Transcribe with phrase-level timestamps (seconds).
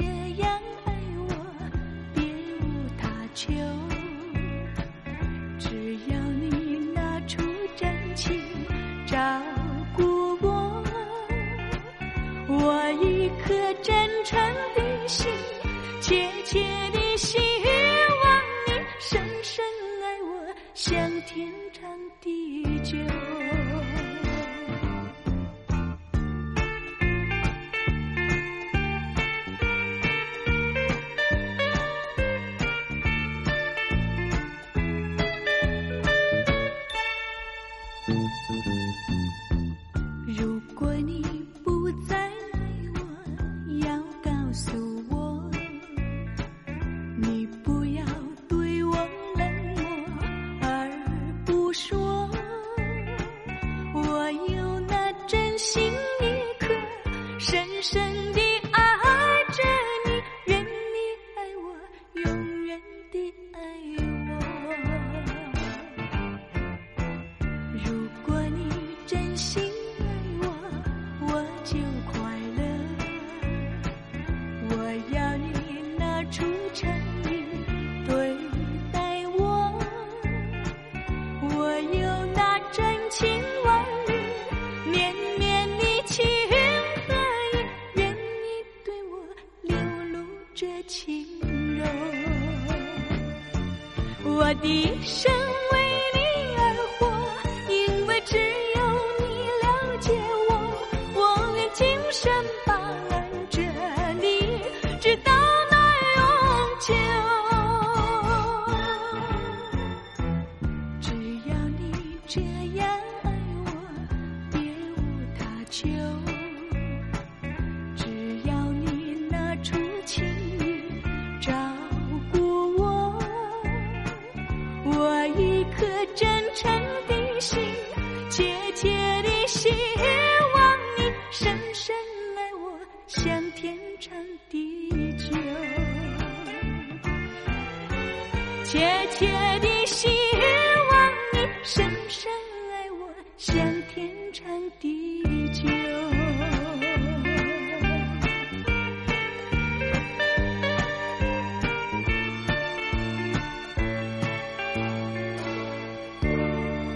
[0.00, 0.29] 你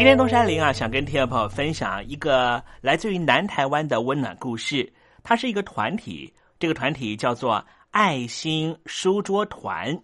[0.00, 4.90] 今天东山林啊，想跟听众朋友分享一个来自于南台湾的温暖故事。
[5.22, 10.02] 它是一个团体，这个团体叫做爱心书桌团，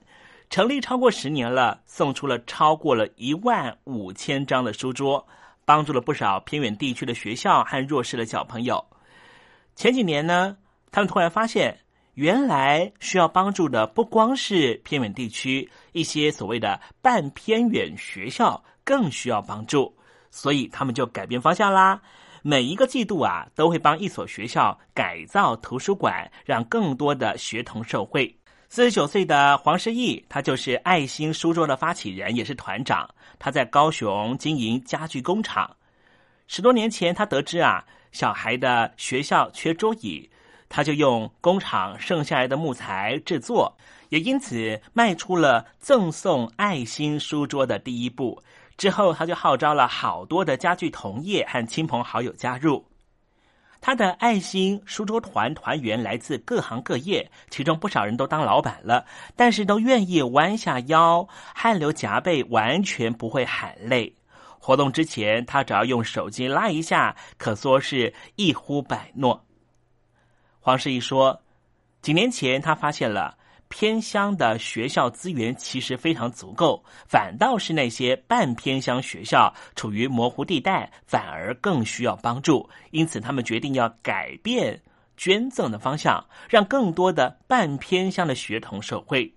[0.50, 5.26] 成立超过十年了，送出了超过了一万五千张的书桌，
[5.64, 8.84] 帮助了不少偏远地区的学校和弱势的小朋友。
[9.76, 10.58] 前几年呢，
[10.90, 11.74] 他们突然发现，
[12.16, 18.62] 原来需要帮助的不光是偏远地区，一些所谓的半偏远学校。
[18.86, 19.92] 更需要帮助，
[20.30, 22.00] 所以他们就改变方向啦。
[22.40, 28.32] 每一个季度啊，都会帮一所学校改造图书馆，让更多的学童受惠。
[28.68, 33.12] 四十九岁的黄世义，他就是爱心书桌的发起人，也是团长。
[33.40, 35.68] 他在高雄经营家具工厂。
[36.46, 40.30] 十多年前，他得知啊，小孩的学校缺桌椅，
[40.68, 43.76] 他就用工厂剩下来的木材制作，
[44.08, 48.42] 也因此迈出了赠送爱心书桌的第一步。
[48.76, 52.84] 之后，他就号召了好多的家具同业和亲朋好友加入
[53.80, 55.54] 他的爱心书桌团。
[55.54, 64.12] 团员来自各行各业，其中不少人都当老板了，但是都愿意弯下腰，汗流浃背，完全不会喊累。
[64.58, 69.45] 活动之前，他只要用手机拉一下，可说是一呼百诺。
[70.66, 71.40] 黄世义说，
[72.02, 73.38] 几年前他发现了。
[73.68, 82.68] 偏乡的学校资源其实非常足够，反倒是那些半偏乡学校处于模糊地带，反而更需要帮助。
[82.90, 84.82] 因此，他们决定要改变
[85.16, 89.32] 捐赠的方向，让更多的半偏乡的学童受惠。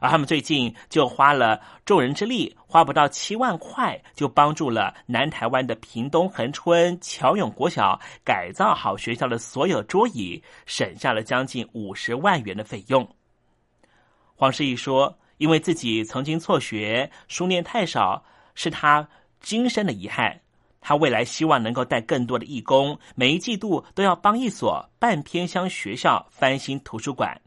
[0.00, 13.08] 而他们最近就花了众人之力，花不到七万块，就帮助了南台湾的屏东恒春乔永国小改造好学校的所有桌椅，省下了将近五十万元的费用。
[14.34, 19.06] 黄世义说：“因为自己曾经辍学，书念太少，是他
[19.40, 20.40] 今生的遗憾。
[20.80, 27.38] 他未来希望能够带更多的义工，每一季度都要帮一所半偏乡学校翻新图书馆。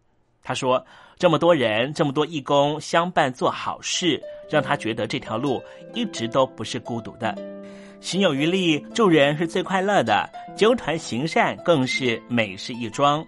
[0.44, 0.86] 他说，
[1.18, 5.62] 这么多人，这么多义工相伴做好事，让他觉得这条路
[5.94, 7.36] 一直都不是孤独的。
[8.02, 13.26] 心有余力，助人是最快乐的，纠团行善更是美事一桩。”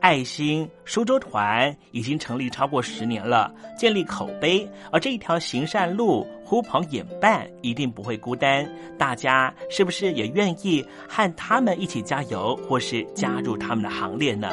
[0.00, 4.64] 爱心苏州团已经成立超过十年了，建立口碑。
[4.92, 8.64] 而这一条行善路，呼朋引伴，一定不会孤单。
[8.96, 14.52] 大家是不是也愿意和他们一起加油，或是加入他们的行列呢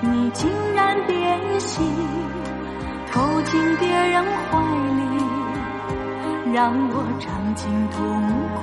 [0.00, 1.84] 你竟然变心，
[3.10, 4.58] 投进别人怀
[4.98, 5.02] 里，
[6.52, 7.98] 让我尝尽痛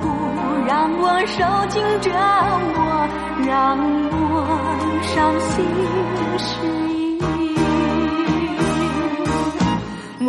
[0.66, 2.10] 让我受尽折
[2.74, 2.78] 磨，
[3.46, 3.48] 让
[4.10, 4.14] 我
[5.02, 5.08] 伤
[5.40, 5.48] 心
[6.38, 6.48] 失
[6.88, 6.90] 意。
[10.22, 10.28] 我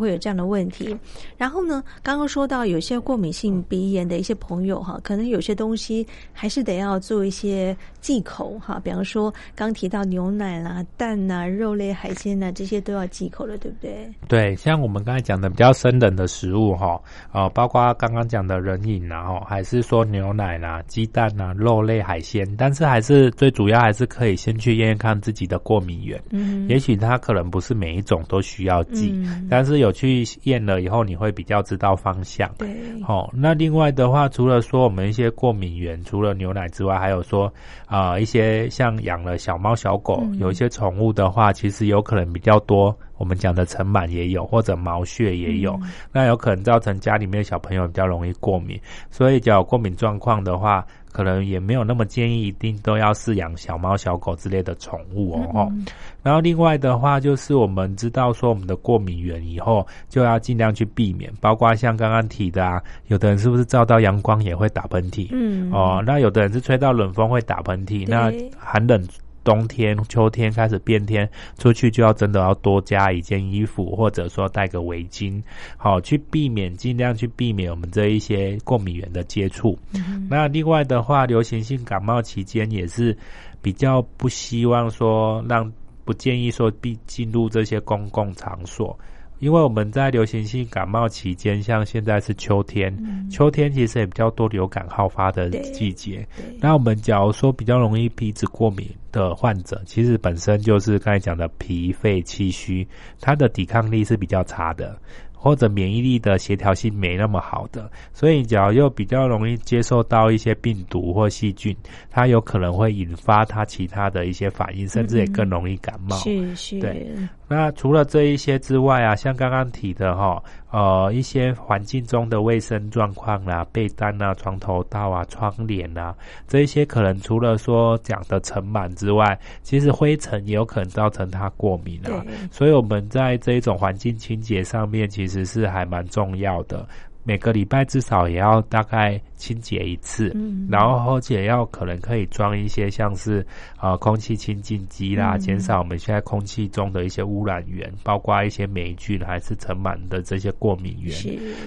[0.00, 0.96] 会有这样的问题。
[1.36, 14.08] 然后呢，刚刚说到有些过敏性鼻炎的一些朋友哈，可能有些东西还是得要做一些忌口哈，比方说刚提到牛奶啦、蛋呐、肉类、海鲜呐，这些都要忌口了，对不对？
[14.26, 17.00] 对，像我们刚才讲的比较生冷的食物哈，
[17.32, 26.20] 呃，包括刚刚讲的人饮然后还是说牛奶啦、鸡蛋啦、肉类、海鲜，但是还是最主要还是可以先去验验看自己的过敏源。
[26.30, 32.50] 嗯也许它可能不是每一种都需要忌，嗯但是有去验了以后，你会比较知道方向。
[32.58, 32.68] 对，
[33.02, 37.52] 好、那另外的话，除了说我们一些过敏源，除了牛奶之外，还有说
[37.86, 42.96] 啊、呃一些像养了小猫小狗，嗯有一些宠物的话，其实有可能比较多。
[43.20, 48.80] 我们讲的尘螨也有，或者毛屑也有，嗯那有可能造成家里面小朋友比较容易过敏。
[49.10, 55.68] 所以，有过敏状况的话，可能也没有那么建议一定都要饲养小猫小狗之类的宠物哦。
[55.70, 55.84] 嗯
[56.22, 65.28] 然后另外的话，就是我们知道说我们的过敏源以后，就要尽量去避免，包括像刚刚提的啊，有的人是不是照到阳光也会打喷嚏？
[65.30, 69.06] 嗯哦，那有的人是吹到冷风会打喷嚏，那寒冷。
[69.42, 75.42] 冬天、秋天开始变天，出去就要真的要多加一件衣服，或者说戴个围巾，
[75.76, 79.78] 好去避免，尽量去避免我们这一些过敏源的接触。
[79.94, 83.16] 嗯那另外的话，流行性感冒期间也是
[83.62, 85.70] 比较不希望说让
[86.04, 88.98] 不建议说必进入这些公共场所。
[89.40, 92.96] 因为我们在流行性感冒期间，像现在是秋天，
[93.28, 96.24] 秋天其实也比较多流感好发的季节。
[96.60, 102.86] 那我们假如说比较容易鼻子过敏的患者，其实本身就是刚才讲的脾肺气虚，
[103.20, 104.96] 他的抵抗力是比较差的。
[105.42, 111.74] 或者免疫力的协调性没那么好的，所以只要又比较容易接受到一些病毒或细菌，
[112.10, 116.14] 它有可能会引发它其他的一些反应，甚至也更容易感冒。
[116.18, 117.10] 是是，对。
[117.52, 126.14] 那除了这一些之外啊，像刚刚提的哈，呃，一些环境中的卫生状况啦、被单啊、床头套啊、窗帘啊，
[126.46, 132.24] 这一些可能除了说讲的尘螨之外，其实灰尘也有可能造成它过敏啊。
[132.52, 136.86] 所以我们在这一种环境清洁上面，其实是还蛮重要的。
[137.30, 143.46] 每个礼拜至少也要大概清洁一次，嗯然后而且要可能可以装一些像是
[143.80, 151.14] 呃空气清净机啦，嗯减少我们现在空气中的一些污染源，包括一些霉菌还是尘螨的这些过敏源。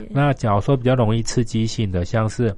[0.09, 2.53] 那假如说比较容易刺激性的，像是。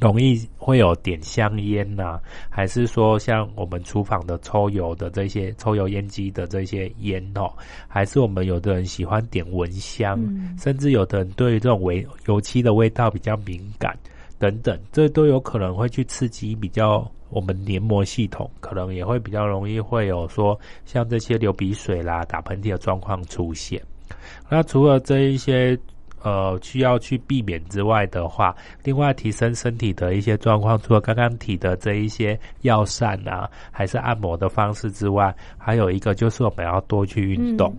[0.00, 2.18] 容易会有点香烟呐、
[2.48, 7.52] 还是说像我们厨房的抽油的这些抽油烟机的这些烟哦，
[7.86, 13.96] 还是我们有的人喜欢点蚊香，嗯甚至有的人对于这种味油漆的味道比较敏感
[14.38, 23.80] 等等，这都有可能会去刺激比较我们黏膜系统，可能也会比较容易会有说像这些流鼻水啦、打喷嚏的状况出现。
[24.48, 25.78] 那除了这一些。
[26.24, 37.76] 呃，需要去避免之外的话，另外提升身体的一些状况，除了刚刚提的这一些药膳啊，还是按摩的方式之外，还有一个就是我们要多去运动。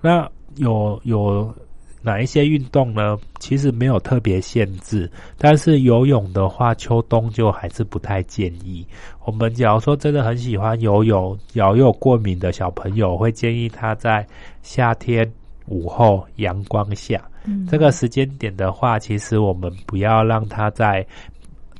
[0.00, 0.26] 那
[0.56, 1.54] 有有
[2.00, 3.16] 哪一些运动呢？
[3.38, 8.86] 其实没有特别限制，但是游泳的话，秋冬就还是不太建议。
[9.24, 14.26] 我们假如说真的很喜欢游泳，有有过敏的小朋友，会建议他在
[14.62, 15.30] 夏天
[15.66, 17.22] 午后阳光下。
[17.44, 17.66] 嗯。
[17.70, 21.06] 这个时间点的话，其实我们不要让它在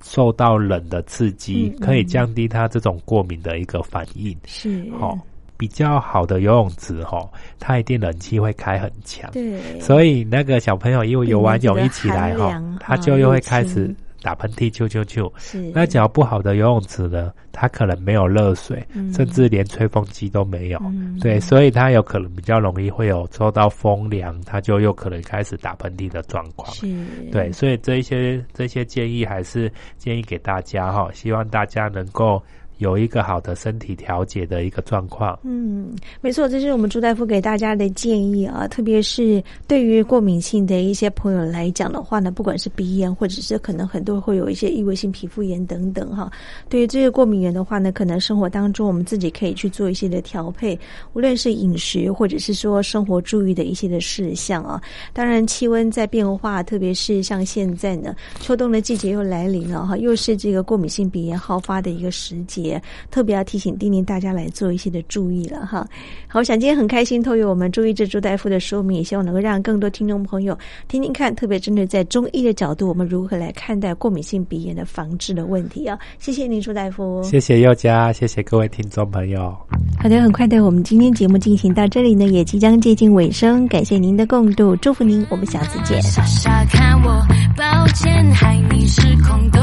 [0.03, 4.37] 受到冷的刺激，可以降低它这种过敏的一个反应。
[4.47, 4.85] 是。
[4.99, 5.19] 好、
[5.57, 7.29] 比较好的游泳池哈、
[7.61, 9.81] 它一定冷气会开很强，对。
[9.81, 15.31] 所以那个小朋友因为游完泳一起来哈、他就又会开始打喷嚏，啾啾啾。
[15.37, 20.79] 是那只要不好的游泳池呢，它可能没有热水，嗯甚至连吹风机都没有。
[20.85, 26.73] 嗯对，所以它有可能比较容易会有受到风凉，它就有可能开始打喷嚏的状况。
[26.73, 26.87] 是
[27.31, 32.43] 对，所以这一些这些建议还是建议给大家哈，希望大家能够
[32.83, 35.39] 有一个好的身体调节的一个状况。
[35.45, 38.67] 嗯，没错，这是我们朱大夫给大家的建议啊。
[38.67, 46.31] 特别是对于过敏性的一些朋友来讲的话呢，不管是鼻炎，或者是可能很多会有一些异位性皮肤炎等等哈。
[46.69, 50.79] 对于这些过敏源的话呢，可能生活当中我们自己可以去做一些的调配，
[51.13, 54.83] 无论是饮食或者是说生活注意的一些的事项啊。
[55.13, 62.72] 当然，气温在变化，特别是像现在呢，秋冬的季节又来临了哈，又是这个过敏性鼻炎好发的一个时节，
[63.11, 65.87] 特别要提醒叮咛大家来做一些的注意了哈。
[66.29, 70.57] 好，我想今天很开心，透过我们朱医治朱大夫的说明，也希望能够让更多听众朋友
[70.89, 75.99] 听听看，特别针对在中医的角度，我们如何来看待过敏性鼻炎的防治的问题啊。
[76.19, 77.23] 谢谢您，朱大夫。
[77.23, 79.57] 谢谢佑佳，谢谢各位听众朋友。
[79.99, 86.01] 好的，很快的，我们今天节目进行到这里呢，也即将接近尾声，感谢您的共度，祝福您，我们下次见。
[86.03, 87.11] 傻傻看我，
[87.57, 89.61] 抱歉，害你失控，都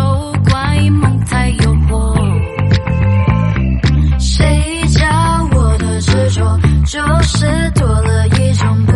[0.49, 2.58] 怪梦太诱惑。
[4.39, 5.05] 谁叫
[5.53, 8.93] 我的执着，就是多了一种不